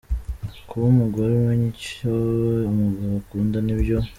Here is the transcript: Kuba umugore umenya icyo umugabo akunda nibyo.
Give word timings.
Kuba 0.67 0.83
umugore 0.93 1.29
umenya 1.35 1.65
icyo 1.73 2.13
umugabo 2.71 3.13
akunda 3.21 3.57
nibyo. 3.65 3.97